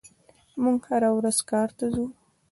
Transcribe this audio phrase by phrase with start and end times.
[0.63, 2.05] موږ هره ورځ کار ته ځو.